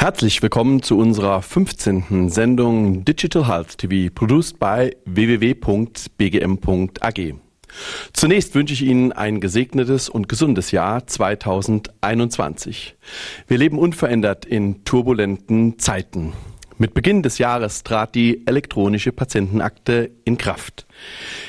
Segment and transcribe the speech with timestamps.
[0.00, 2.30] Herzlich willkommen zu unserer 15.
[2.30, 6.14] Sendung Digital Health TV, produced by www.bgm.ag.
[8.14, 12.96] Zunächst wünsche ich Ihnen ein gesegnetes und gesundes Jahr 2021.
[13.46, 16.32] Wir leben unverändert in turbulenten Zeiten.
[16.78, 20.86] Mit Beginn des Jahres trat die elektronische Patientenakte in Kraft.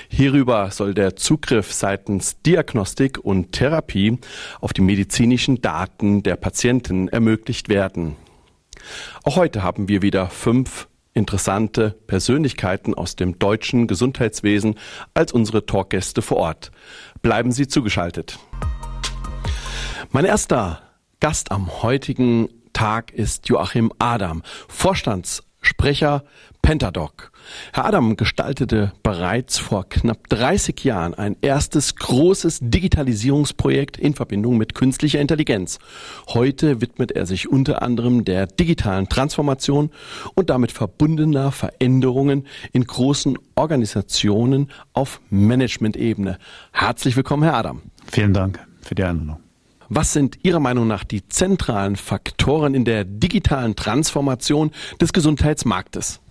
[0.10, 4.18] Hierüber soll der Zugriff seitens Diagnostik und Therapie
[4.60, 8.18] auf die medizinischen Daten der Patienten ermöglicht werden.
[9.24, 14.76] Auch heute haben wir wieder fünf interessante Persönlichkeiten aus dem deutschen Gesundheitswesen
[15.14, 16.72] als unsere Talkgäste vor Ort.
[17.22, 18.40] Bleiben Sie zugeschaltet.
[20.12, 20.82] Mein erster
[21.20, 24.44] Gast am heutigen Tag ist Joachim Adam,
[25.82, 26.24] Vorstandssprecher
[26.62, 27.32] Pentadoc.
[27.74, 34.76] Herr Adam gestaltete bereits vor knapp 30 Jahren ein erstes großes Digitalisierungsprojekt in Verbindung mit
[34.76, 35.80] künstlicher Intelligenz.
[36.28, 39.90] Heute widmet er sich unter anderem der digitalen Transformation
[40.36, 46.38] und damit verbundener Veränderungen in großen Organisationen auf Management-Ebene.
[46.72, 47.82] Herzlich willkommen, Herr Adam.
[48.06, 49.51] Vielen Dank für die Einladung.
[49.94, 56.22] Was sind Ihrer Meinung nach die zentralen Faktoren in der digitalen Transformation des Gesundheitsmarktes?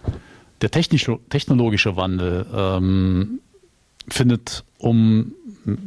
[0.63, 3.41] Der technologische Wandel ähm,
[4.09, 5.35] findet um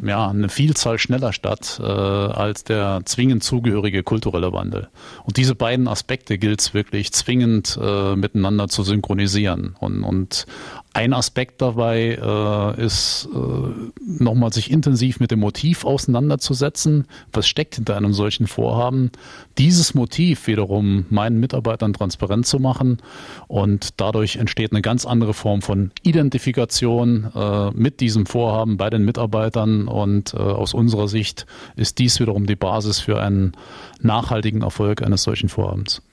[0.04, 4.90] ja, eine Vielzahl schneller statt äh, als der zwingend zugehörige kulturelle Wandel.
[5.24, 9.76] Und diese beiden Aspekte gilt es wirklich zwingend äh, miteinander zu synchronisieren.
[9.80, 10.46] Und, und
[10.94, 17.08] ein Aspekt dabei äh, ist, äh, nochmal sich intensiv mit dem Motiv auseinanderzusetzen.
[17.32, 19.12] Was steckt hinter einem solchen Vorhaben?
[19.58, 23.00] Dieses Motiv wiederum meinen Mitarbeitern transparent zu machen.
[23.48, 29.04] Und dadurch entsteht eine ganz andere Form von Identifikation äh, mit diesem Vorhaben bei den
[29.04, 29.88] Mitarbeitern.
[29.88, 33.54] Und äh, aus unserer Sicht ist dies wiederum die Basis für einen
[34.00, 36.04] nachhaltigen Erfolg eines solchen Vorhabens.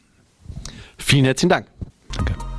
[0.96, 1.66] Vielen herzlichen Dank.
[2.16, 2.49] Danke.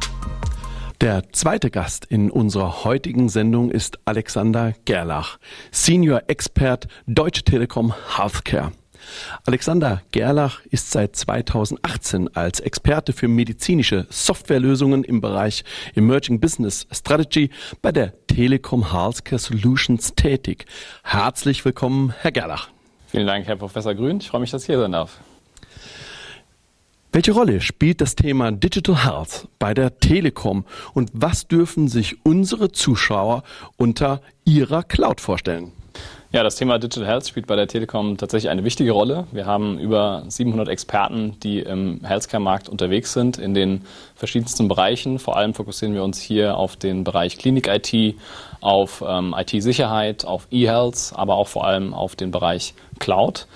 [1.01, 5.39] Der zweite Gast in unserer heutigen Sendung ist Alexander Gerlach,
[5.72, 8.72] Senior Expert Deutsche Telekom Healthcare.
[9.47, 15.63] Alexander Gerlach ist seit 2018 als Experte für medizinische Softwarelösungen im Bereich
[15.95, 17.50] Emerging Business Strategy
[17.81, 20.66] bei der Telekom Healthcare Solutions tätig.
[21.03, 22.68] Herzlich willkommen, Herr Gerlach.
[23.07, 24.19] Vielen Dank, Herr Professor Grün.
[24.19, 25.19] Ich freue mich, dass ich hier sein darf.
[27.14, 30.64] Welche Rolle spielt das Thema Digital Health bei der Telekom
[30.94, 33.44] und was dürfen sich unsere Zuschauer
[33.76, 35.74] unter ihrer Cloud vorstellen?
[36.32, 39.28] Ja, das Thema Digital Health spielt bei der Telekom tatsächlich eine wichtige Rolle.
[39.34, 43.82] Wir haben über 700 Experten, die im Healthcare-Markt unterwegs sind in den
[44.16, 45.20] verschiedensten Bereichen.
[45.20, 48.16] Vor allem fokussieren wir uns hier auf den Bereich Klinik-IT,
[48.62, 53.48] auf ähm, IT-Sicherheit, auf E-Health, aber auch vor allem auf den Bereich Cloud.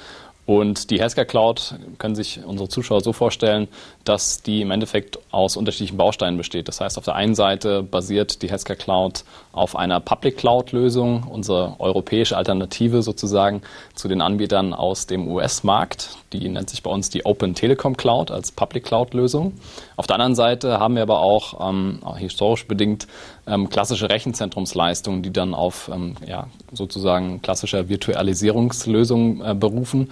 [0.46, 3.68] Und die Healthcare Cloud können sich unsere Zuschauer so vorstellen,
[4.04, 6.68] dass die im Endeffekt aus unterschiedlichen Bausteinen besteht.
[6.68, 9.24] Das heißt, auf der einen Seite basiert die Healthcare Cloud
[9.54, 13.64] auf einer Public Cloud Lösung, unsere europäische Alternative sozusagen
[13.96, 16.10] zu den Anbietern aus dem US-Markt.
[16.32, 19.54] Die nennt sich bei uns die Open Telecom Cloud als Public Cloud Lösung.
[19.98, 23.08] Auf der anderen Seite haben wir aber auch, ähm, auch historisch bedingt
[23.48, 30.12] ähm, klassische Rechenzentrumsleistungen, die dann auf ähm, ja, sozusagen klassischer Virtualisierungslösungen äh, berufen.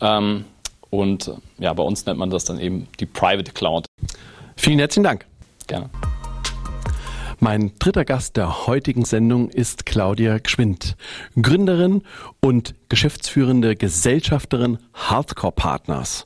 [0.00, 0.44] Ähm,
[0.90, 3.86] und ja, bei uns nennt man das dann eben die Private Cloud.
[4.56, 5.26] Vielen herzlichen Dank.
[5.66, 5.90] Gerne.
[7.44, 10.96] Mein dritter Gast der heutigen Sendung ist Claudia Gschwind,
[11.38, 12.00] Gründerin
[12.40, 16.24] und geschäftsführende Gesellschafterin Healthcore Partners.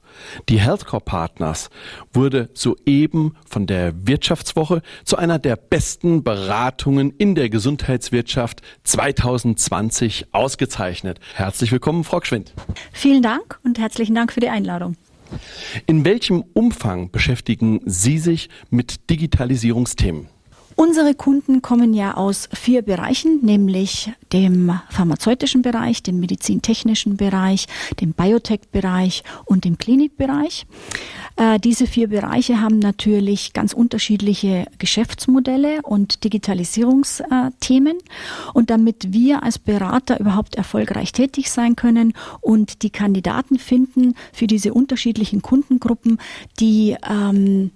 [0.49, 1.71] Die Healthcore Partners
[2.13, 11.19] wurde soeben von der Wirtschaftswoche zu einer der besten Beratungen in der Gesundheitswirtschaft 2020 ausgezeichnet.
[11.35, 12.55] Herzlich willkommen, Frau Gschwind.
[12.93, 14.95] Vielen Dank und herzlichen Dank für die Einladung.
[15.87, 20.29] In welchem Umfang beschäftigen Sie sich mit Digitalisierungsthemen?
[20.81, 27.67] Unsere Kunden kommen ja aus vier Bereichen, nämlich dem pharmazeutischen Bereich, dem medizintechnischen Bereich,
[28.01, 30.67] dem Biotech-Bereich und dem Klinikbereich.
[31.35, 37.99] Äh, diese vier Bereiche haben natürlich ganz unterschiedliche Geschäftsmodelle und Digitalisierungsthemen.
[38.55, 44.47] Und damit wir als Berater überhaupt erfolgreich tätig sein können und die Kandidaten finden für
[44.47, 46.19] diese unterschiedlichen Kundengruppen,
[46.61, 47.73] die ähm,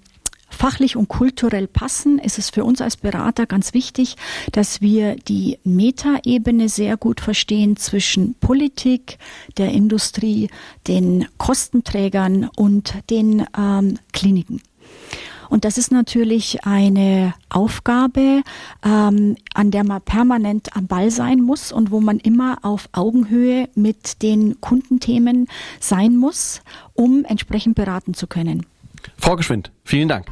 [0.63, 4.15] fachlich und kulturell passen, ist es für uns als Berater ganz wichtig,
[4.53, 9.19] dass wir die Metaebene sehr gut verstehen zwischen Politik,
[9.59, 10.51] der Industrie,
[10.87, 14.63] den Kostenträgern und den ähm, Kliniken.
[15.49, 18.43] Und das ist natürlich eine Aufgabe,
[18.85, 23.69] ähm, an der man permanent am Ball sein muss und wo man immer auf Augenhöhe
[23.75, 25.49] mit den Kundenthemen
[25.81, 26.63] sein muss,
[26.95, 28.65] um entsprechend beraten zu können.
[29.19, 30.27] Frau Geschwind, vielen Dank.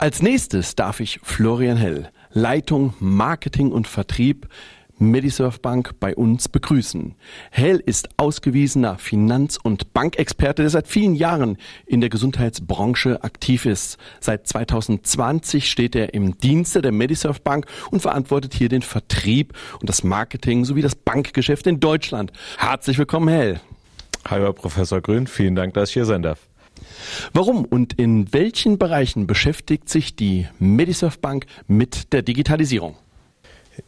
[0.00, 4.48] Als nächstes darf ich Florian Hell, Leitung Marketing und Vertrieb
[4.96, 7.16] Medisurf Bank bei uns begrüßen.
[7.50, 13.98] Hell ist ausgewiesener Finanz- und Bankexperte, der seit vielen Jahren in der Gesundheitsbranche aktiv ist.
[14.20, 19.90] Seit 2020 steht er im Dienste der Medisurf Bank und verantwortet hier den Vertrieb und
[19.90, 22.32] das Marketing sowie das Bankgeschäft in Deutschland.
[22.56, 23.60] Herzlich willkommen, Hell.
[24.26, 25.26] Hallo, Professor Grün.
[25.26, 26.49] Vielen Dank, dass ich hier sein darf.
[27.32, 32.96] Warum und in welchen Bereichen beschäftigt sich die Medisurf Bank mit der Digitalisierung?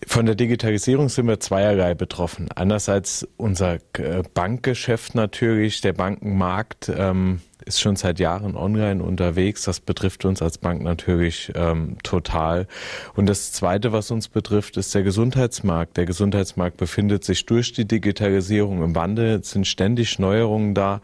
[0.06, 2.48] Von der Digitalisierung sind wir zweierlei betroffen.
[2.54, 9.64] Einerseits unser äh, Bankgeschäft natürlich, der Bankenmarkt ähm, ist schon seit Jahren online unterwegs.
[9.64, 12.66] Das betrifft uns als Bank natürlich ähm, total.
[13.14, 15.96] Und das Zweite, was uns betrifft, ist der Gesundheitsmarkt.
[15.96, 19.40] Der Gesundheitsmarkt befindet sich durch die Digitalisierung im Wandel.
[19.40, 21.00] Es sind ständig Neuerungen da.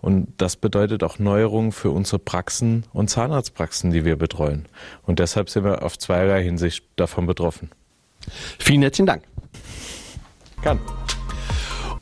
[0.00, 4.66] Und das bedeutet auch Neuerungen für unsere Praxen und Zahnarztpraxen, die wir betreuen.
[5.02, 7.70] Und deshalb sind wir auf zweierlei Hinsicht davon betroffen.
[8.58, 9.22] Vielen herzlichen Dank.
[10.62, 10.78] Gern.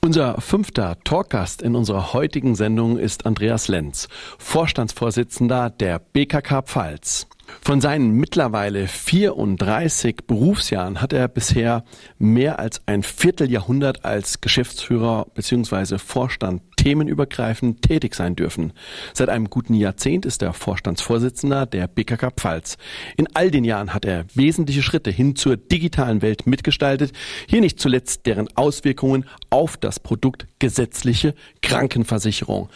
[0.02, 4.08] Unser fünfter Talkgast in unserer heutigen Sendung ist Andreas Lenz,
[4.38, 7.26] Vorstandsvorsitzender der BKK Pfalz.
[7.62, 11.84] Von seinen mittlerweile 34 Berufsjahren hat er bisher
[12.18, 15.98] mehr als ein Vierteljahrhundert als Geschäftsführer bzw.
[15.98, 18.72] Vorstand themenübergreifend tätig sein dürfen.
[19.12, 22.78] Seit einem guten Jahrzehnt ist er Vorstandsvorsitzender der BKK Pfalz.
[23.16, 27.12] In all den Jahren hat er wesentliche Schritte hin zur digitalen Welt mitgestaltet,
[27.48, 32.70] hier nicht zuletzt deren Auswirkungen auf das Produkt gesetzliche Krankenversicherung.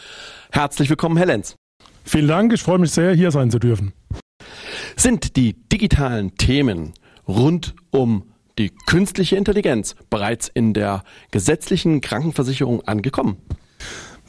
[0.53, 1.57] Herzlich willkommen, Herr Lenz.
[2.05, 3.95] Vielen Dank, ich freue mich sehr, hier sein zu dürfen.
[4.97, 6.93] Sind die digitalen Themen
[7.27, 8.25] rund um
[8.59, 13.37] die künstliche Intelligenz bereits in der gesetzlichen Krankenversicherung angekommen?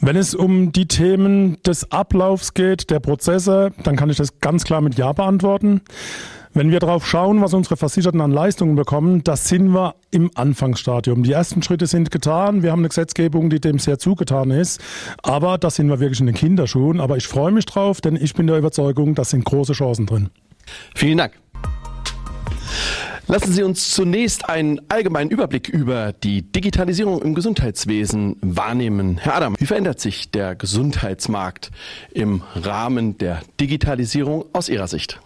[0.01, 4.63] Wenn es um die Themen des Ablaufs geht, der Prozesse, dann kann ich das ganz
[4.63, 5.81] klar mit Ja beantworten.
[6.53, 11.23] Wenn wir darauf schauen, was unsere Versicherten an Leistungen bekommen, das sind wir im Anfangsstadium.
[11.23, 12.63] Die ersten Schritte sind getan.
[12.63, 14.81] Wir haben eine Gesetzgebung, die dem sehr zugetan ist.
[15.21, 17.01] Aber da sind wir wirklich in den Kinderschuhen.
[17.01, 20.29] Aber ich freue mich drauf, denn ich bin der Überzeugung, da sind große Chancen drin.
[20.95, 21.33] Vielen Dank.
[23.27, 29.17] Lassen Sie uns zunächst einen allgemeinen Überblick über die Digitalisierung im Gesundheitswesen wahrnehmen.
[29.17, 31.71] Herr Adam, wie verändert sich der Gesundheitsmarkt
[32.11, 35.19] im Rahmen der Digitalisierung aus Ihrer Sicht?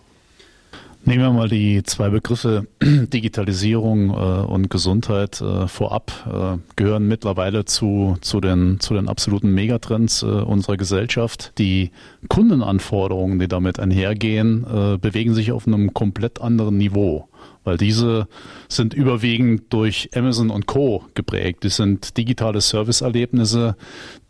[1.05, 7.65] Nehmen wir mal die zwei Begriffe Digitalisierung äh, und Gesundheit äh, vorab, äh, gehören mittlerweile
[7.65, 11.53] zu, zu, den, zu den absoluten Megatrends äh, unserer Gesellschaft.
[11.57, 11.91] Die
[12.27, 17.29] Kundenanforderungen, die damit einhergehen, äh, bewegen sich auf einem komplett anderen Niveau
[17.63, 18.27] weil diese
[18.67, 21.05] sind überwiegend durch Amazon und Co.
[21.13, 21.63] geprägt.
[21.63, 23.75] Die sind digitale Serviceerlebnisse,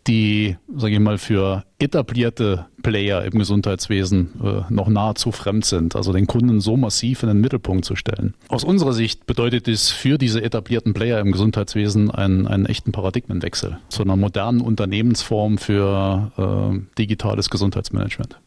[0.07, 5.95] die, sage ich mal, für etablierte Player im Gesundheitswesen äh, noch nahezu fremd sind.
[5.95, 8.33] Also den Kunden so massiv in den Mittelpunkt zu stellen.
[8.47, 13.77] Aus unserer Sicht bedeutet es für diese etablierten Player im Gesundheitswesen einen, einen echten Paradigmenwechsel
[13.89, 18.39] zu einer modernen Unternehmensform für äh, digitales Gesundheitsmanagement.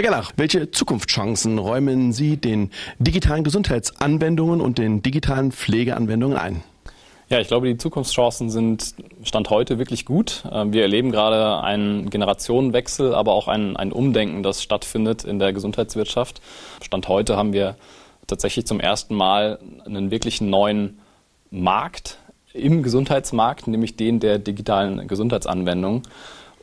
[0.00, 6.62] Herr Gellach, welche Zukunftschancen räumen Sie den digitalen Gesundheitsanwendungen und den digitalen Pflegeanwendungen ein?
[7.28, 10.44] Ja, ich glaube, die Zukunftschancen sind Stand heute wirklich gut.
[10.50, 15.52] Ähm, wir erleben gerade einen Generationenwechsel, aber auch ein, ein Umdenken, das stattfindet in der
[15.52, 16.40] Gesundheitswirtschaft.
[16.80, 17.76] Stand heute haben wir
[18.26, 20.98] tatsächlich zum ersten Mal einen wirklich neuen
[21.50, 22.16] Markt
[22.54, 26.04] im Gesundheitsmarkt, nämlich den der digitalen Gesundheitsanwendung.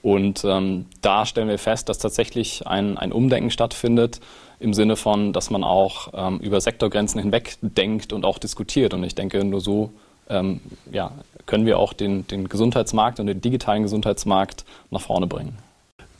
[0.01, 4.19] Und ähm, da stellen wir fest, dass tatsächlich ein, ein Umdenken stattfindet
[4.59, 8.93] im Sinne von, dass man auch ähm, über Sektorgrenzen hinweg denkt und auch diskutiert.
[8.93, 9.91] Und ich denke, nur so
[10.29, 10.61] ähm,
[10.91, 11.11] ja,
[11.45, 15.57] können wir auch den, den Gesundheitsmarkt und den digitalen Gesundheitsmarkt nach vorne bringen.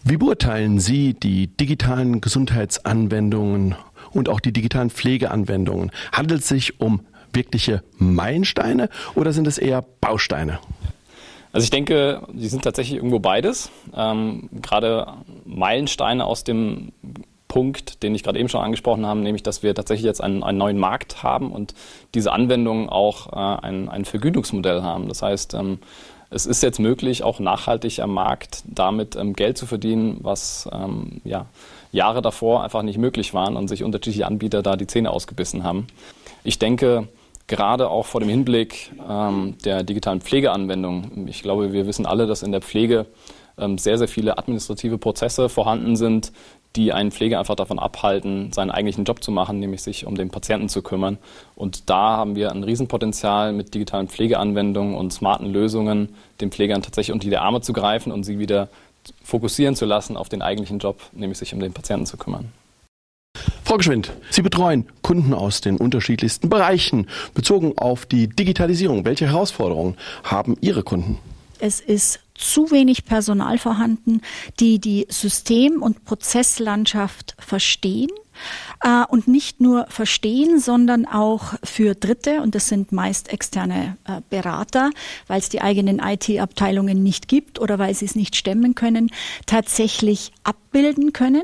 [0.03, 3.75] Wie beurteilen Sie die digitalen Gesundheitsanwendungen
[4.11, 5.91] und auch die digitalen Pflegeanwendungen?
[6.13, 7.01] Handelt es sich um
[7.33, 10.59] wirkliche Meilensteine oder sind es eher Bausteine?
[11.51, 13.71] Also ich denke, sie sind tatsächlich irgendwo beides.
[13.95, 15.07] Ähm, gerade
[15.45, 16.91] Meilensteine aus dem
[17.47, 20.57] Punkt, den ich gerade eben schon angesprochen habe, nämlich dass wir tatsächlich jetzt einen, einen
[20.57, 21.73] neuen Markt haben und
[22.13, 25.07] diese Anwendungen auch äh, ein, ein Vergütungsmodell haben.
[25.07, 25.79] Das heißt, ähm,
[26.29, 31.21] es ist jetzt möglich, auch nachhaltig am Markt damit ähm, Geld zu verdienen, was ähm,
[31.23, 31.45] ja,
[31.91, 35.87] Jahre davor einfach nicht möglich waren und sich unterschiedliche Anbieter da die Zähne ausgebissen haben.
[36.43, 37.07] Ich denke,
[37.47, 42.43] gerade auch vor dem Hinblick ähm, der digitalen Pflegeanwendung, ich glaube, wir wissen alle, dass
[42.43, 43.05] in der Pflege
[43.57, 46.31] ähm, sehr, sehr viele administrative Prozesse vorhanden sind,
[46.75, 50.29] die einen Pfleger einfach davon abhalten, seinen eigentlichen Job zu machen, nämlich sich um den
[50.29, 51.17] Patienten zu kümmern.
[51.55, 57.13] Und da haben wir ein Riesenpotenzial mit digitalen Pflegeanwendungen und smarten Lösungen, den Pflegern tatsächlich
[57.13, 58.69] unter die Arme zu greifen und sie wieder
[59.23, 62.51] fokussieren zu lassen auf den eigentlichen Job, nämlich sich um den Patienten zu kümmern.
[63.67, 67.05] Frau Geschwind, Sie betreuen Kunden aus den unterschiedlichsten Bereichen.
[67.33, 71.17] Bezogen auf die Digitalisierung, welche Herausforderungen haben Ihre Kunden?
[71.59, 74.21] Es ist zu wenig Personal vorhanden,
[74.61, 78.09] die die System- und Prozesslandschaft verstehen
[78.85, 84.21] äh, und nicht nur verstehen, sondern auch für Dritte, und das sind meist externe äh,
[84.29, 84.91] Berater,
[85.27, 89.11] weil es die eigenen IT-Abteilungen nicht gibt oder weil sie es nicht stemmen können,
[89.45, 91.43] tatsächlich abbilden können.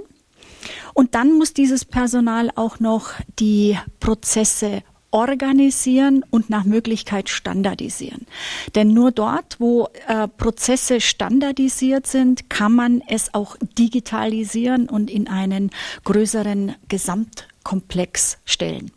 [0.94, 8.26] Und dann muss dieses Personal auch noch die Prozesse organisieren und nach Möglichkeit standardisieren.
[8.74, 15.28] Denn nur dort, wo äh, Prozesse standardisiert sind, kann man es auch digitalisieren und in
[15.28, 15.70] einen
[16.04, 18.92] größeren Gesamtkomplex stellen.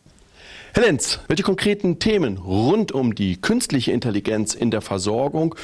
[0.72, 5.54] Herr Lenz, welche konkreten Themen rund um die künstliche Intelligenz in der Versorgung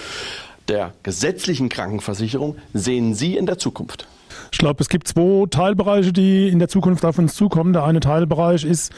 [0.68, 4.06] der gesetzlichen Krankenversicherung sehen Sie in der Zukunft?
[4.52, 7.73] Ich glaube, es gibt zwei Teilbereiche, die in der Zukunft auf uns zukommen.
[7.73, 8.92] Der eine Teilbereich ist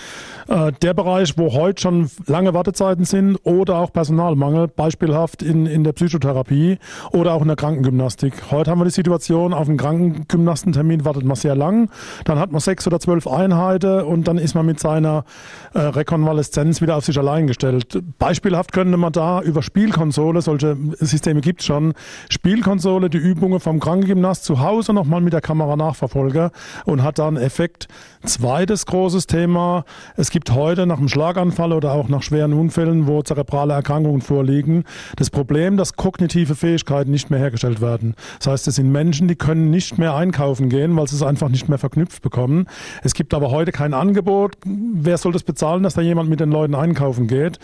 [0.49, 5.85] äh, der Bereich, wo heute schon lange Wartezeiten sind oder auch Personalmangel, beispielhaft in, in
[5.85, 6.79] der Psychotherapie
[7.13, 8.51] oder auch in der Krankengymnastik.
[8.51, 11.89] Heute haben wir die Situation, auf einen Krankengymnastentermin wartet man sehr lang,
[12.25, 15.25] dann hat man sechs oder zwölf Einheiten und dann ist man mit seiner
[15.73, 18.03] äh, Rekonvaleszenz wieder auf sich allein gestellt.
[18.19, 21.95] Beispielhaft könnte man da über Spielkonsole, solche Systeme gibt es schon,
[22.29, 26.51] Spielkonsole, die Übungen vom Krankengymnast zu Hause nochmal mit der Kamera nachverfolge
[26.85, 27.87] und hat dann Effekt.
[28.25, 29.85] Zweites großes Thema,
[30.17, 34.85] es gibt heute nach einem Schlaganfall oder auch nach schweren Unfällen, wo zerebrale Erkrankungen vorliegen,
[35.17, 38.15] das Problem, dass kognitive Fähigkeiten nicht mehr hergestellt werden.
[38.39, 41.51] Das heißt, es sind Menschen, die können nicht mehr einkaufen gehen, weil sie es einfach
[41.51, 42.67] nicht mehr verknüpft bekommen.
[43.03, 44.57] Es gibt aber heute kein Angebot.
[44.65, 47.59] Wer soll das bezahlen, dass da jemand mit den Leuten einkaufen geht?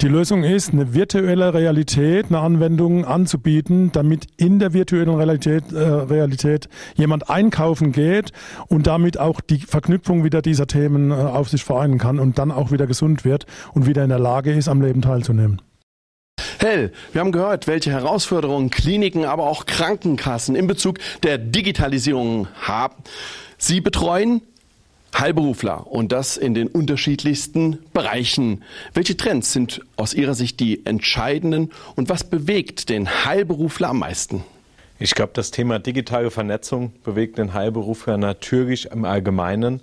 [0.00, 5.78] Die Lösung ist, eine virtuelle Realität, eine Anwendung anzubieten, damit in der virtuellen Realität, äh,
[5.78, 8.32] Realität jemand einkaufen geht
[8.68, 12.50] und damit auch die Verknüpfung wieder dieser Themen äh, auf sich vereinen kann und dann
[12.50, 15.60] auch wieder gesund wird und wieder in der Lage ist, am Leben teilzunehmen.
[16.58, 22.94] Hell, wir haben gehört, welche Herausforderungen Kliniken, aber auch Krankenkassen in Bezug der Digitalisierung haben.
[23.58, 24.40] Sie betreuen
[25.18, 28.64] Heilberufler und das in den unterschiedlichsten Bereichen.
[28.94, 34.42] Welche Trends sind aus Ihrer Sicht die entscheidenden und was bewegt den Heilberufler am meisten?
[35.04, 39.82] Ich glaube, das Thema digitale Vernetzung bewegt den Heilberufler natürlich im Allgemeinen,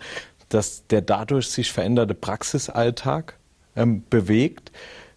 [0.49, 3.35] dass der dadurch sich veränderte Praxisalltag
[3.75, 4.71] ähm, bewegt.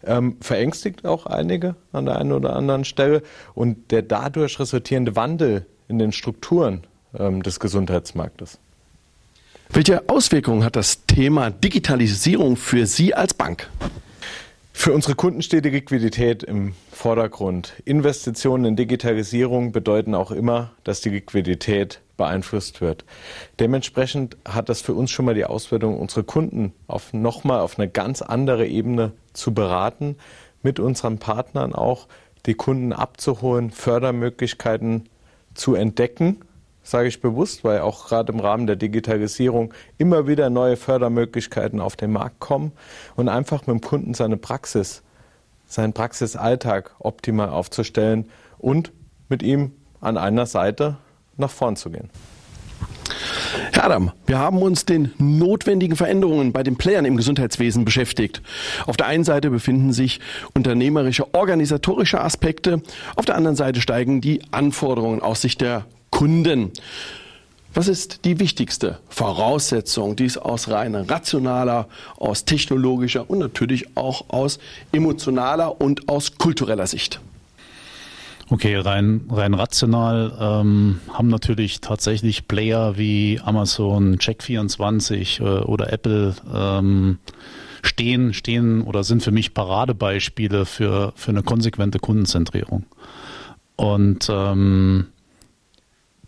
[0.04, 3.22] Ähm, verängstigt auch einige an der einen oder anderen Stelle
[3.54, 6.86] und der dadurch resultierende Wandel in den Strukturen
[7.18, 8.58] ähm, des Gesundheitsmarktes.
[9.70, 13.70] Welche Auswirkungen hat das Thema Digitalisierung für Sie als Bank?
[14.76, 17.72] Für unsere Kunden steht die Liquidität im Vordergrund.
[17.86, 23.06] Investitionen in Digitalisierung bedeuten auch immer, dass die Liquidität beeinflusst wird.
[23.60, 27.88] Dementsprechend hat das für uns schon mal die Auswirkung, unsere Kunden auf nochmal auf eine
[27.88, 30.16] ganz andere Ebene zu beraten,
[30.62, 32.06] mit unseren Partnern auch
[32.44, 35.08] die Kunden abzuholen, Fördermöglichkeiten
[35.54, 36.40] zu entdecken
[36.84, 41.96] sage ich bewusst, weil auch gerade im Rahmen der Digitalisierung immer wieder neue Fördermöglichkeiten auf
[41.96, 42.72] den Markt kommen
[43.16, 45.02] und einfach mit dem Kunden seine Praxis,
[45.66, 48.92] seinen Praxisalltag optimal aufzustellen und
[49.28, 50.98] mit ihm an einer Seite
[51.36, 52.10] nach vorn zu gehen.
[53.72, 58.42] Herr Adam, wir haben uns den notwendigen Veränderungen bei den Playern im Gesundheitswesen beschäftigt.
[58.86, 60.20] Auf der einen Seite befinden sich
[60.54, 62.82] unternehmerische, organisatorische Aspekte,
[63.16, 66.70] auf der anderen Seite steigen die Anforderungen aus Sicht der Kunden.
[67.74, 74.26] Was ist die wichtigste Voraussetzung, die es aus rein rationaler, aus technologischer und natürlich auch
[74.28, 74.60] aus
[74.92, 77.20] emotionaler und aus kultureller Sicht?
[78.48, 86.36] Okay, rein, rein rational ähm, haben natürlich tatsächlich Player wie Amazon, Check24 äh, oder Apple
[86.54, 87.18] ähm,
[87.82, 92.84] stehen, stehen oder sind für mich Paradebeispiele für, für eine konsequente Kundenzentrierung.
[93.74, 95.08] Und ähm,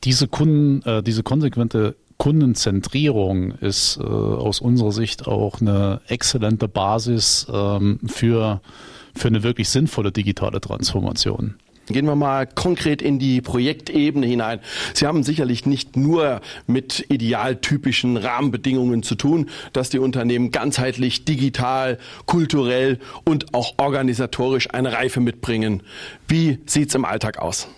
[0.06, 7.46] diese Kunden, äh, diese konsequente Kundenzentrierung ist äh, aus unserer Sicht auch eine exzellente Basis
[7.52, 8.62] ähm, für,
[9.14, 11.56] für eine wirklich sinnvolle digitale Transformation.
[11.88, 14.60] Gehen wir mal konkret in die Projektebene hinein.
[14.94, 21.98] Sie haben sicherlich nicht nur mit idealtypischen Rahmenbedingungen zu tun, dass die Unternehmen ganzheitlich, digital,
[22.26, 25.82] kulturell und auch organisatorisch eine Reife mitbringen.
[26.26, 27.68] Wie sieht's im Alltag aus?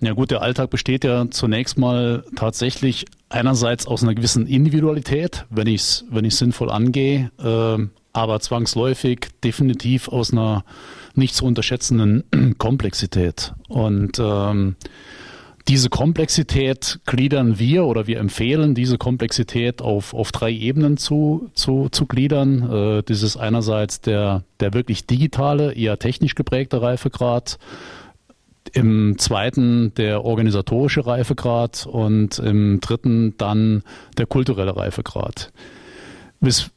[0.00, 5.66] Ja gut, der Alltag besteht ja zunächst mal tatsächlich einerseits aus einer gewissen Individualität, wenn
[5.66, 10.64] ich es wenn ich's sinnvoll angehe, äh, aber zwangsläufig definitiv aus einer
[11.14, 13.52] nicht zu unterschätzenden Komplexität.
[13.68, 14.76] Und ähm,
[15.66, 21.88] diese Komplexität gliedern wir oder wir empfehlen, diese Komplexität auf, auf drei Ebenen zu, zu,
[21.90, 22.70] zu gliedern.
[22.70, 27.58] Äh, das ist einerseits der, der wirklich digitale, eher technisch geprägte Reifegrad,
[28.74, 33.82] im zweiten der organisatorische Reifegrad und im dritten dann
[34.18, 35.52] der kulturelle Reifegrad.
[36.40, 36.70] Was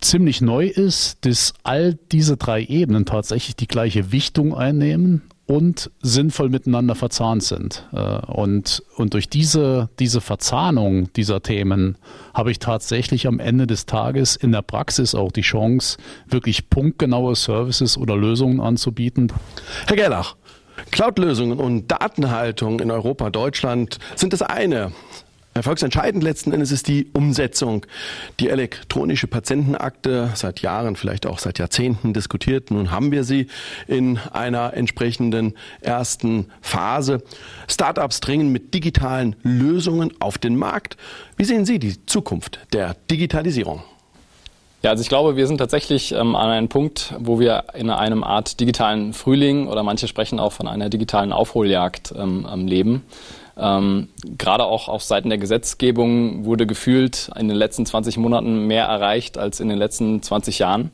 [0.00, 6.48] ziemlich neu ist, dass all diese drei Ebenen tatsächlich die gleiche Wichtung einnehmen und sinnvoll
[6.48, 7.84] miteinander verzahnt sind.
[7.92, 11.98] Äh, und, und durch diese, diese Verzahnung dieser Themen
[12.32, 17.34] habe ich tatsächlich am Ende des Tages in der Praxis auch die Chance, wirklich punktgenaue
[17.34, 19.32] Services oder Lösungen anzubieten.
[19.88, 20.36] Herr Gerlach,
[20.90, 24.92] Cloud-Lösungen und Datenhaltung in Europa, Deutschland sind das eine.
[25.52, 27.84] Erfolgsentscheidend letzten Endes ist die Umsetzung.
[28.38, 32.70] Die elektronische Patientenakte, seit Jahren, vielleicht auch seit Jahrzehnten diskutiert.
[32.70, 33.48] Nun haben wir sie
[33.88, 37.24] in einer entsprechenden ersten Phase.
[37.68, 40.96] Startups dringen mit digitalen Lösungen auf den Markt.
[41.36, 43.82] Wie sehen Sie die Zukunft der Digitalisierung?
[44.82, 48.24] Ja, also ich glaube, wir sind tatsächlich ähm, an einem Punkt, wo wir in einem
[48.24, 53.04] Art digitalen Frühling oder manche sprechen auch von einer digitalen Aufholjagd ähm, leben.
[53.58, 54.08] Ähm,
[54.38, 59.36] gerade auch auf Seiten der Gesetzgebung wurde gefühlt in den letzten 20 Monaten mehr erreicht
[59.36, 60.90] als in den letzten 20 Jahren.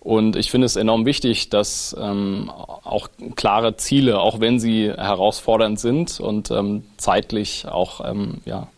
[0.00, 5.78] Und ich finde es enorm wichtig, dass ähm, auch klare Ziele, auch wenn sie herausfordernd
[5.78, 8.68] sind und ähm, zeitlich auch ähm, ja,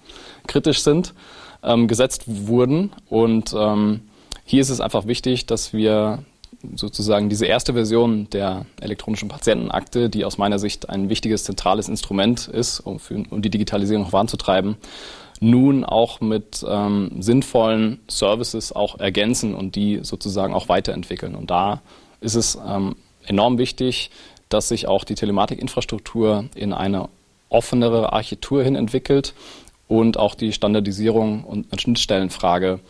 [0.49, 1.15] kritisch sind,
[1.63, 2.91] ähm, gesetzt wurden.
[3.09, 4.08] Und ähm,
[4.49, 6.25] hier ist es einfach wichtig, dass wir
[6.75, 12.49] sozusagen diese erste Version der elektronischen Patientenakte, die aus meiner Sicht ein wichtiges zentrales Instrument
[12.49, 14.79] ist, um, für, um die Digitalisierung voranzutreiben,
[15.41, 21.35] nun auch mit ähm, sinnvollen Services auch ergänzen und die sozusagen auch weiterentwickeln.
[21.35, 21.83] Und da
[22.23, 24.11] ist es ähm, enorm wichtig,
[24.49, 27.11] dass sich auch die Telematikinfrastruktur in eine
[27.51, 29.35] offenere Architektur hin entwickelt
[29.89, 32.81] und auch die Standardisierung und Schnittstellenfrage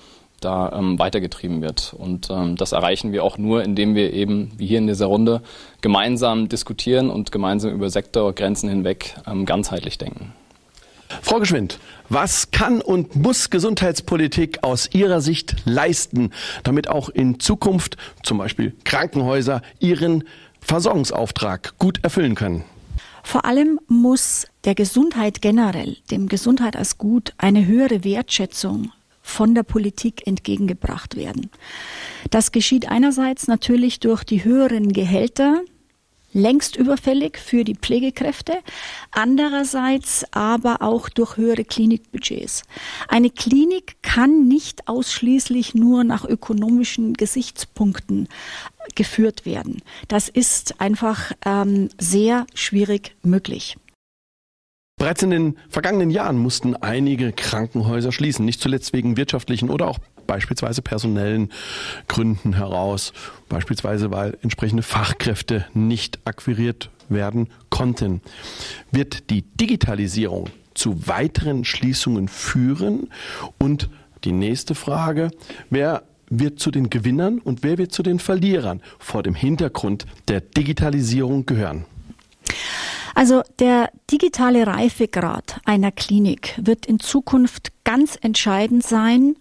[0.40, 1.94] da ähm, weitergetrieben wird.
[1.96, 5.42] Und ähm, das erreichen wir auch nur, indem wir eben, wie hier in dieser Runde,
[5.80, 10.32] gemeinsam diskutieren und gemeinsam über Sektorgrenzen hinweg ähm, ganzheitlich denken.
[11.22, 11.78] Frau Geschwind,
[12.10, 16.30] was kann und muss Gesundheitspolitik aus Ihrer Sicht leisten,
[16.64, 20.24] damit auch in Zukunft zum Beispiel Krankenhäuser ihren
[20.60, 22.64] Versorgungsauftrag gut erfüllen können?
[23.22, 28.92] Vor allem muss der Gesundheit generell, dem Gesundheit als Gut, eine höhere Wertschätzung
[29.28, 31.50] von der Politik entgegengebracht werden.
[32.30, 35.60] Das geschieht einerseits natürlich durch die höheren Gehälter,
[36.32, 38.54] längst überfällig für die Pflegekräfte,
[39.10, 42.62] andererseits aber auch durch höhere Klinikbudgets.
[43.08, 48.28] Eine Klinik kann nicht ausschließlich nur nach ökonomischen Gesichtspunkten
[48.94, 49.82] geführt werden.
[50.08, 53.76] Das ist einfach ähm, sehr schwierig möglich.
[54.98, 59.98] Bereits in den vergangenen Jahren mussten einige Krankenhäuser schließen, nicht zuletzt wegen wirtschaftlichen oder auch
[60.26, 61.50] beispielsweise personellen
[62.08, 63.12] Gründen heraus,
[63.48, 68.20] beispielsweise weil entsprechende Fachkräfte nicht akquiriert werden konnten.
[68.90, 73.10] Wird die Digitalisierung zu weiteren Schließungen führen?
[73.58, 73.88] Und
[74.24, 75.30] die nächste Frage,
[75.70, 80.40] wer wird zu den Gewinnern und wer wird zu den Verlierern vor dem Hintergrund der
[80.40, 81.84] Digitalisierung gehören?
[83.18, 89.34] Also der digitale Reifegrad einer Klinik wird in Zukunft ganz entscheidend sein,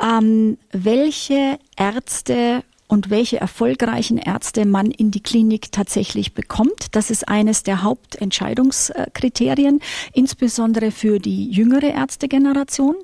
[0.00, 6.88] ähm, welche Ärzte und welche erfolgreichen Ärzte man in die Klinik tatsächlich bekommt.
[6.92, 9.80] Das ist eines der Hauptentscheidungskriterien,
[10.12, 12.96] insbesondere für die jüngere Ärztegeneration.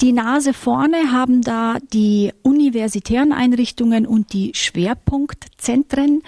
[0.00, 6.22] Die Nase vorne haben da die universitären Einrichtungen und die Schwerpunktzentren,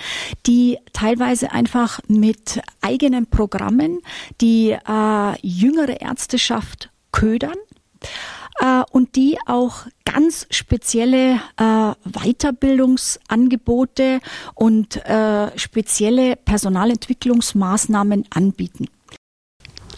[0.47, 4.01] die teilweise einfach mit eigenen Programmen
[4.41, 7.57] die äh, jüngere Ärzteschaft ködern
[8.61, 14.21] äh, und die auch ganz spezielle äh, Weiterbildungsangebote
[14.55, 18.87] und äh, spezielle Personalentwicklungsmaßnahmen anbieten.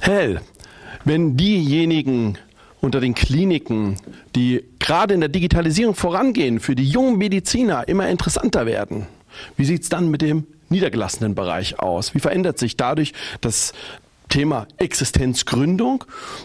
[0.00, 0.40] Hell,
[1.04, 2.38] wenn diejenigen
[2.80, 3.96] unter den Kliniken,
[4.34, 9.06] die gerade in der Digitalisierung vorangehen, für die jungen Mediziner immer interessanter werden,
[9.56, 12.14] wie sieht es dann mit dem niedergelassenen Bereich aus?
[12.14, 13.72] Wie verändert sich dadurch das
[14.32, 16.04] Thema Existenzgründung.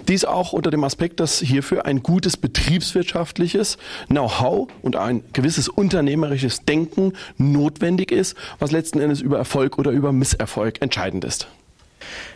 [0.10, 6.66] Dies auch unter dem Aspekt, dass hierfür ein gutes betriebswirtschaftliches Know-how und ein gewisses unternehmerisches
[6.66, 11.48] Denken notwendig ist, was letzten Endes über Erfolg oder über Misserfolg entscheidend ist.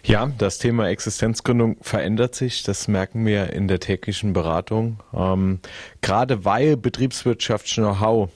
[0.05, 2.63] Ja, das Thema Existenzgründung verändert sich.
[2.63, 5.01] Das merken wir in der täglichen Beratung.
[5.13, 5.59] Ähm,
[5.99, 8.29] gerade weil Betriebswirtschaft Know-how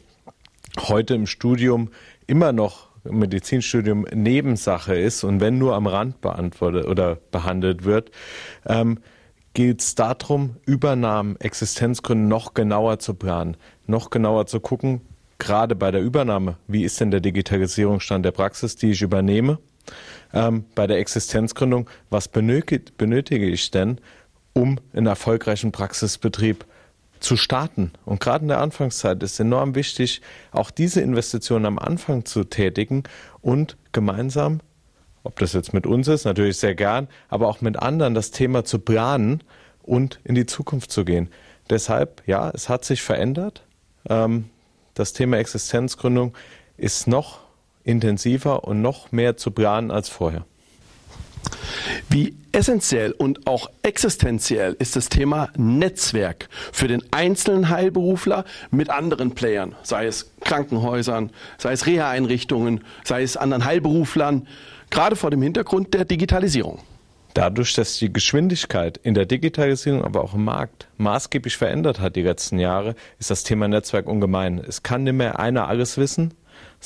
[0.89, 1.91] heute im Studium
[2.27, 8.11] immer noch Medizinstudium Nebensache ist und wenn nur am Rand beantwortet oder behandelt wird,
[8.65, 8.99] ähm,
[9.53, 15.01] geht es darum, Übernahmen, Existenzgründe noch genauer zu planen, noch genauer zu gucken,
[15.39, 19.59] gerade bei der Übernahme, wie ist denn der Digitalisierungsstand der Praxis, die ich übernehme?
[20.33, 23.99] Ähm, bei der Existenzgründung, was benötige, benötige ich denn,
[24.53, 26.65] um einen erfolgreichen Praxisbetrieb
[27.19, 27.91] zu starten.
[28.05, 33.03] Und gerade in der Anfangszeit ist enorm wichtig, auch diese Investitionen am Anfang zu tätigen
[33.41, 34.61] und gemeinsam
[35.25, 38.63] ob das jetzt mit uns ist, natürlich sehr gern, aber auch mit anderen das Thema
[38.63, 39.41] zu planen
[39.81, 41.29] und in die Zukunft zu gehen.
[41.69, 43.63] Deshalb, ja, es hat sich verändert.
[44.07, 44.49] Ähm,
[44.93, 46.37] das Thema Existenzgründung
[46.77, 47.39] ist noch
[47.83, 50.45] intensiver und noch mehr zu planen als vorher.
[52.09, 59.35] Wie essentiell und auch existenziell ist das Thema Netzwerk für den einzelnen Heilberufler mit anderen
[59.35, 64.47] Playern, sei es Krankenhäusern, sei es Reha-Einrichtungen, sei es anderen Heilberuflern
[64.89, 66.79] gerade vor dem Hintergrund der Digitalisierung.
[67.33, 72.21] Dadurch, dass die Geschwindigkeit in der Digitalisierung, aber auch im Markt maßgeblich verändert hat die
[72.21, 74.57] letzten Jahre, ist das Thema Netzwerk ungemein.
[74.65, 76.33] Es kann nicht mehr einer alles wissen,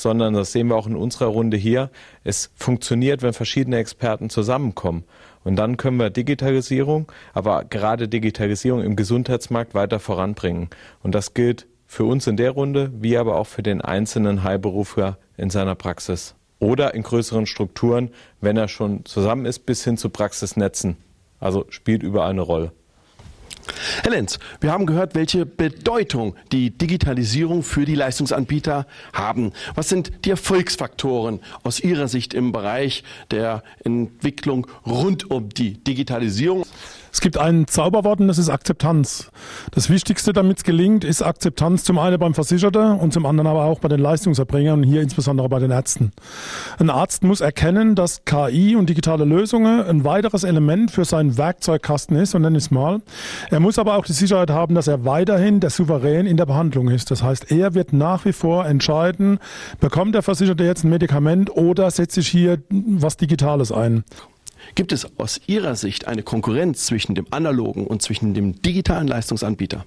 [0.02, 1.90] sondern das sehen wir auch in unserer Runde hier.
[2.24, 5.04] Es funktioniert, wenn verschiedene Experten zusammenkommen.
[5.44, 10.70] Und dann können wir Digitalisierung, aber gerade Digitalisierung im Gesundheitsmarkt weiter voranbringen.
[11.02, 15.18] Und das gilt für uns in der Runde, wie aber auch für den einzelnen Heilberufler
[15.38, 20.10] in seiner Praxis oder in größeren Strukturen, wenn er schon zusammen ist, bis hin zu
[20.10, 20.98] Praxisnetzen.
[21.40, 22.72] Also spielt überall eine Rolle.
[24.04, 29.54] Herr Lenz, wir haben gehört, welche Bedeutung die Digitalisierung für die Leistungsanbieter haben.
[29.76, 36.66] Was sind die Erfolgsfaktoren aus Ihrer Sicht im Bereich der Entwicklung rund um die Digitalisierung?
[37.12, 39.32] Es gibt ein Zauberwort und das ist Akzeptanz.
[39.72, 43.64] Das Wichtigste, damit es gelingt, ist Akzeptanz zum einen beim Versicherten und zum anderen aber
[43.64, 46.12] auch bei den Leistungserbringern und hier insbesondere bei den Ärzten.
[46.78, 52.16] Ein Arzt muss erkennen, dass KI und digitale Lösungen ein weiteres Element für seinen Werkzeugkasten
[52.16, 53.02] ist, und ich es mal.
[53.50, 56.90] Er muss aber auch die Sicherheit haben, dass er weiterhin der Souverän in der Behandlung
[56.90, 57.12] ist.
[57.12, 59.40] Das heißt, er wird nach wie vor entscheiden,
[59.80, 64.04] bekommt der Versicherte jetzt ein Medikament oder setze ich hier was Digitales ein.
[64.76, 69.86] Gibt es aus Ihrer Sicht eine Konkurrenz zwischen dem analogen und zwischen dem digitalen Leistungsanbieter?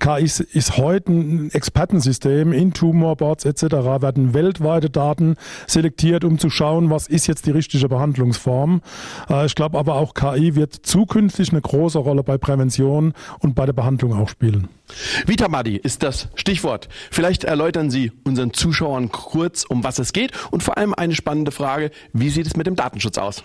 [0.00, 2.52] KI ist, heute ein Expertensystem.
[2.52, 3.62] In Tumorboards etc.
[4.00, 8.82] werden weltweite Daten selektiert, um zu schauen, was ist jetzt die richtige Behandlungsform.
[9.28, 13.66] Äh, ich glaube aber auch KI wird zukünftig eine große Rolle bei Prävention und bei
[13.66, 14.68] der Behandlung auch spielen.
[15.26, 16.88] Vitamadi ist das Stichwort.
[17.10, 21.50] Vielleicht erläutern Sie unseren Zuschauern kurz, um was es geht und vor allem eine spannende
[21.50, 23.44] Frage, wie sieht es mit dem Datenschutz aus?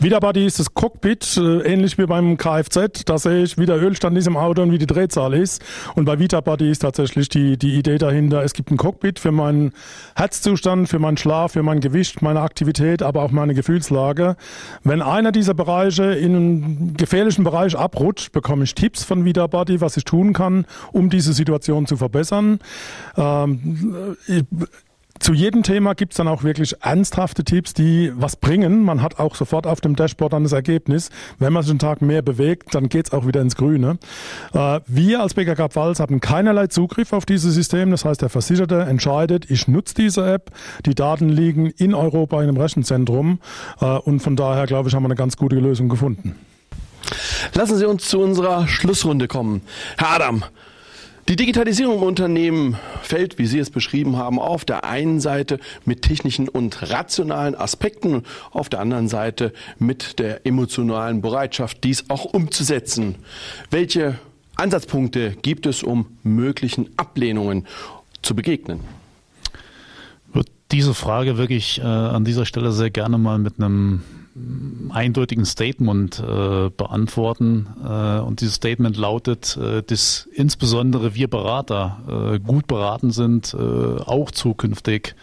[0.00, 3.04] Vitabuddy ist das Cockpit, äh, ähnlich wie beim Kfz.
[3.04, 5.62] Da sehe ich, wie der Ölstand ist im Auto und wie die Drehzahl ist.
[5.94, 9.72] Und bei Vitabuddy ist tatsächlich die, die Idee dahinter, es gibt ein Cockpit für meinen
[10.14, 14.36] Herzzustand, für meinen Schlaf, für mein Gewicht, meine Aktivität, aber auch meine Gefühlslage.
[14.84, 19.96] Wenn einer dieser Bereiche in einen gefährlichen Bereich abrutscht, bekomme ich Tipps von Vitabuddy, was
[19.96, 22.58] ich tun kann, um diese Situation zu verbessern.
[23.16, 24.16] Ähm,
[25.18, 28.84] zu jedem Thema gibt's dann auch wirklich ernsthafte Tipps, die was bringen.
[28.84, 31.10] Man hat auch sofort auf dem Dashboard dann das Ergebnis.
[31.38, 33.98] Wenn man sich einen Tag mehr bewegt, dann geht's auch wieder ins Grüne.
[34.52, 37.90] Äh, wir als BKK Pfalz haben keinerlei Zugriff auf dieses System.
[37.90, 40.52] Das heißt, der Versicherte entscheidet, ich nutze diese App.
[40.86, 43.40] Die Daten liegen in Europa in einem Rechenzentrum.
[43.80, 46.34] Äh, und von daher, glaube ich, haben wir eine ganz gute Lösung gefunden.
[47.54, 49.62] Lassen Sie uns zu unserer Schlussrunde kommen.
[49.96, 50.44] Herr Adam,
[51.28, 56.00] die Digitalisierung im Unternehmen fällt, wie Sie es beschrieben haben, auf der einen Seite mit
[56.00, 63.16] technischen und rationalen Aspekten, auf der anderen Seite mit der emotionalen Bereitschaft, dies auch umzusetzen.
[63.70, 64.18] Welche
[64.56, 67.66] Ansatzpunkte gibt es, um möglichen Ablehnungen
[68.22, 68.80] zu begegnen?
[70.32, 74.02] Wird diese Frage wirklich äh, an dieser Stelle sehr gerne mal mit einem
[74.90, 77.66] eindeutigen Statement äh, beantworten.
[77.84, 83.56] Äh, und dieses Statement lautet, äh, dass insbesondere wir Berater äh, gut beraten sind, äh,
[83.56, 85.14] auch zukünftig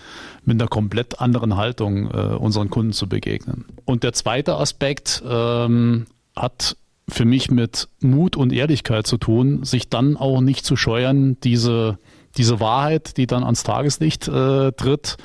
[0.43, 3.65] mit einer komplett anderen Haltung äh, unseren Kunden zu begegnen.
[3.85, 9.89] Und der zweite Aspekt ähm, hat für mich mit Mut und Ehrlichkeit zu tun, sich
[9.89, 11.99] dann auch nicht zu scheuern, diese,
[12.37, 15.17] diese Wahrheit, die dann ans Tageslicht äh, tritt,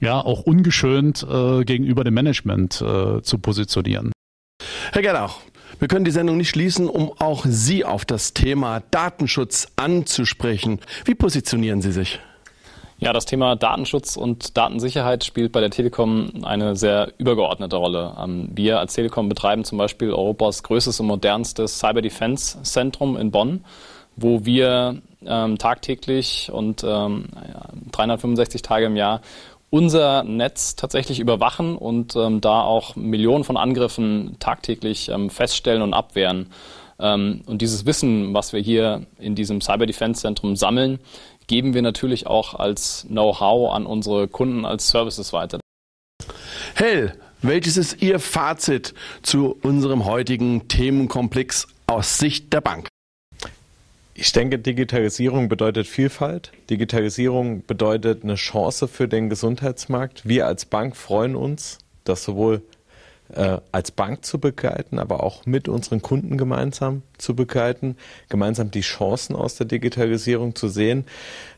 [0.00, 4.12] ja auch ungeschönt äh, gegenüber dem Management äh, zu positionieren.
[4.92, 5.38] Herr Gerlach,
[5.78, 10.80] wir können die Sendung nicht schließen, um auch Sie auf das Thema Datenschutz anzusprechen.
[11.04, 12.18] Wie positionieren Sie sich?
[12.98, 18.16] Ja, das Thema Datenschutz und Datensicherheit spielt bei der Telekom eine sehr übergeordnete Rolle.
[18.18, 23.30] Ähm, wir als Telekom betreiben zum Beispiel Europas größtes und modernstes Cyber Defense Zentrum in
[23.30, 23.64] Bonn,
[24.16, 27.26] wo wir ähm, tagtäglich und ähm,
[27.92, 29.20] 365 Tage im Jahr
[29.70, 35.92] unser Netz tatsächlich überwachen und ähm, da auch Millionen von Angriffen tagtäglich ähm, feststellen und
[35.92, 36.50] abwehren.
[36.98, 40.98] Ähm, und dieses Wissen, was wir hier in diesem Cyber Defense Zentrum sammeln,
[41.46, 45.60] geben wir natürlich auch als Know-how an unsere Kunden als Services weiter.
[46.74, 52.88] Hell, welches ist Ihr Fazit zu unserem heutigen Themenkomplex aus Sicht der Bank?
[54.18, 56.50] Ich denke, Digitalisierung bedeutet Vielfalt.
[56.70, 60.26] Digitalisierung bedeutet eine Chance für den Gesundheitsmarkt.
[60.26, 62.62] Wir als Bank freuen uns, das sowohl
[63.34, 67.98] äh, als Bank zu begleiten, aber auch mit unseren Kunden gemeinsam zu begleiten,
[68.30, 71.04] gemeinsam die Chancen aus der Digitalisierung zu sehen.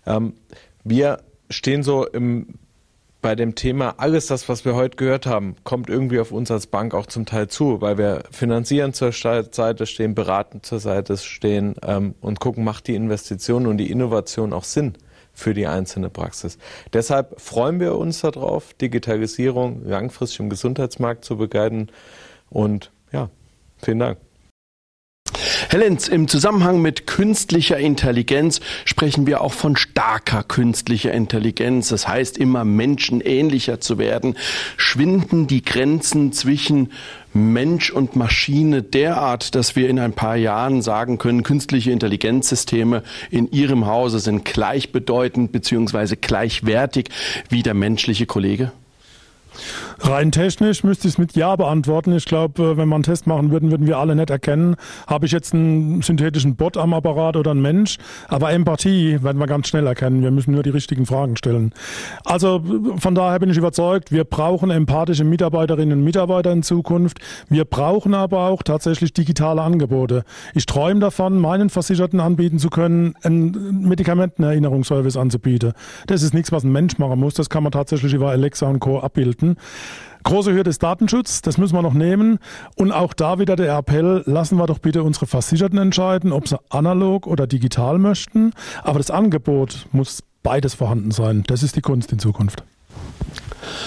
[0.05, 0.33] Ähm,
[0.83, 2.55] wir stehen so im
[3.21, 6.69] bei dem Thema, alles das, was wir heute gehört haben, kommt irgendwie auf uns als
[6.69, 11.75] Bank auch zum Teil zu, weil wir finanzieren zur Seite stehen, beraten zur Seite stehen
[11.83, 14.95] ähm, und gucken, macht die Investition und die Innovation auch Sinn
[15.33, 16.59] für die einzelne Praxis.
[16.93, 21.89] Deshalb freuen wir uns darauf, Digitalisierung langfristig im Gesundheitsmarkt zu begleiten
[22.51, 23.31] und ja,
[23.79, 24.28] vielen Dank.
[25.69, 31.89] Herr Lenz, im Zusammenhang mit künstlicher Intelligenz sprechen wir auch von starker künstlicher Intelligenz.
[31.89, 34.37] Das heißt, immer menschenähnlicher zu werden.
[34.77, 36.93] Schwinden die Grenzen zwischen
[37.35, 43.51] Mensch und Maschine derart, dass wir in ein paar Jahren sagen können, künstliche Intelligenzsysteme in
[43.51, 46.17] Ihrem Hause sind gleichbedeutend bzw.
[46.21, 47.09] gleichwertig
[47.51, 48.73] wie der menschliche Kollege?
[50.01, 52.13] Rein technisch müsste ich es mit Ja beantworten.
[52.15, 55.27] Ich glaube, äh, wenn wir einen Test machen würden, würden wir alle nicht erkennen, habe
[55.27, 57.99] ich jetzt einen synthetischen Bot am Apparat oder einen Mensch.
[58.29, 60.23] Aber Empathie werden wir ganz schnell erkennen.
[60.23, 61.73] Wir müssen nur die richtigen Fragen stellen.
[62.25, 62.63] Also
[62.99, 67.19] von daher bin ich überzeugt, wir brauchen empathische Mitarbeiterinnen und Mitarbeiter in Zukunft.
[67.49, 70.25] Wir brauchen aber auch tatsächlich digitale Angebote.
[70.55, 75.73] Ich träume davon, meinen Versicherten anbieten zu können, einen Medikamentenerinnerungsservice anzubieten.
[76.07, 77.35] Das ist nichts, was ein Mensch machen muss.
[77.35, 79.01] Das kann man tatsächlich über Alexa und Co.
[79.01, 79.57] abbilden.
[80.25, 82.39] Große Hürde ist Datenschutz, das müssen wir noch nehmen.
[82.77, 86.59] Und auch da wieder der Appell, lassen wir doch bitte unsere Versicherten entscheiden, ob sie
[86.71, 88.53] analog oder digital möchten.
[88.83, 91.45] Aber das Angebot muss beides vorhanden sein.
[91.47, 92.63] Das ist die Kunst in Zukunft.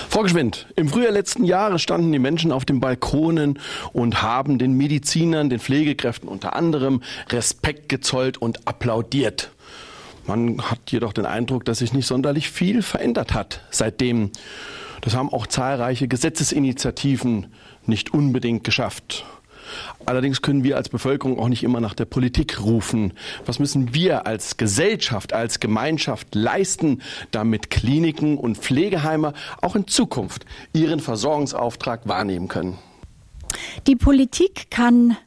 [0.09, 3.59] Frau Geschwind, im Frühjahr letzten Jahres standen die Menschen auf den Balkonen
[3.93, 9.51] und haben den Medizinern, den Pflegekräften unter anderem Respekt gezollt und applaudiert.
[10.27, 14.31] Man hat jedoch den Eindruck, dass sich nicht sonderlich viel verändert hat seitdem.
[15.01, 17.47] Das haben auch zahlreiche Gesetzesinitiativen
[17.85, 19.25] nicht unbedingt geschafft.
[20.05, 23.13] Allerdings können wir als Bevölkerung auch nicht immer nach der Politik rufen.
[23.45, 30.45] Was müssen wir als Gesellschaft, als Gemeinschaft leisten, damit Kliniken und Pflegeheime auch in Zukunft
[30.73, 32.77] ihren Versorgungsauftrag wahrnehmen können?
[33.87, 35.17] Die Politik kann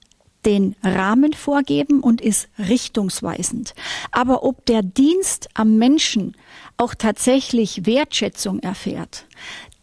[0.46, 3.74] den Rahmen vorgeben und ist richtungsweisend.
[4.12, 6.37] Aber ob der Dienst am Menschen
[6.76, 9.26] auch tatsächlich Wertschätzung erfährt,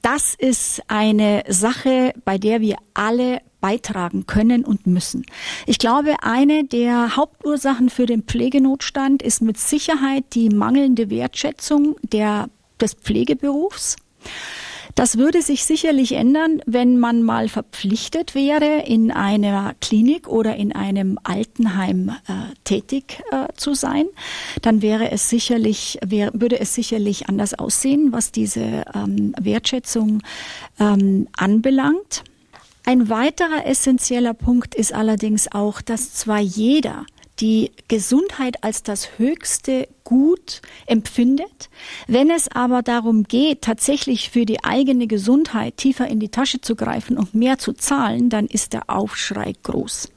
[0.02, 5.24] das ist eine Sache, bei der wir alle beitragen können und müssen.
[5.68, 12.50] Ich glaube, eine der Hauptursachen für den Pflegenotstand ist mit Sicherheit die mangelnde Wertschätzung der,
[12.80, 13.98] des Pflegeberufs.
[14.96, 20.74] Das würde sich sicherlich ändern, wenn man mal verpflichtet wäre, in einer Klinik oder in
[20.74, 24.06] einem Altenheim äh, tätig äh, zu sein.
[24.62, 30.22] Dann wäre es sicherlich, wär, würde es sicherlich anders aussehen, was diese ähm, Wertschätzung
[30.80, 32.24] ähm, anbelangt.
[32.84, 37.06] Ein weiterer essentieller Punkt ist allerdings auch, dass zwar jeder
[37.42, 41.70] die Gesundheit als das höchste Gut empfindet.
[42.08, 46.76] Wenn es aber darum geht, tatsächlich für die eigene Gesundheit tiefer in die Tasche zu
[46.76, 50.10] greifen und mehr zu zahlen, dann ist der Aufschrei groß.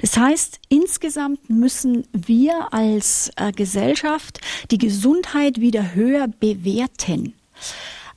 [0.00, 4.40] Das heißt, insgesamt müssen wir als äh, Gesellschaft
[4.70, 7.34] die Gesundheit wieder höher bewerten.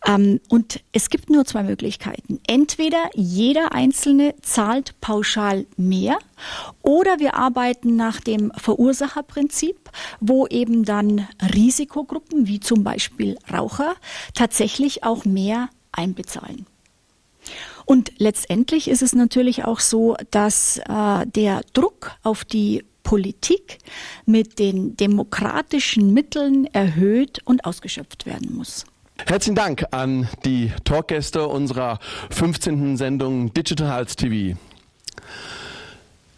[0.05, 2.39] Ähm, und es gibt nur zwei Möglichkeiten.
[2.47, 6.17] Entweder jeder Einzelne zahlt pauschal mehr
[6.81, 9.89] oder wir arbeiten nach dem Verursacherprinzip,
[10.19, 13.95] wo eben dann Risikogruppen wie zum Beispiel Raucher
[14.33, 16.65] tatsächlich auch mehr einbezahlen.
[17.85, 23.79] Und letztendlich ist es natürlich auch so, dass äh, der Druck auf die Politik
[24.25, 28.85] mit den demokratischen Mitteln erhöht und ausgeschöpft werden muss.
[29.25, 31.99] Herzlichen Dank an die Talkgäste unserer
[32.31, 32.97] 15.
[32.97, 34.57] Sendung Digital Health TV.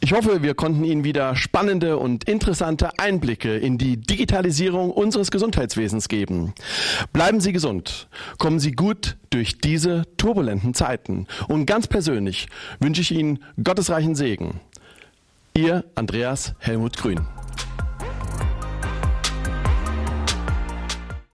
[0.02, 6.10] Ich hoffe, wir konnten Ihnen wieder spannende und interessante Einblicke in die Digitalisierung unseres Gesundheitswesens
[6.10, 6.54] geben.
[7.12, 12.48] Bleiben Sie gesund, kommen Sie gut durch diese turbulenten Zeiten und ganz persönlich
[12.80, 14.60] wünsche ich Ihnen gottesreichen Segen.
[15.58, 17.22] Ihr Andreas Helmut Grün.